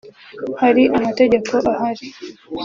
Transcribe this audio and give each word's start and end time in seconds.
hari 0.61 0.83
amategeko 0.97 1.51
ahari 1.73 2.07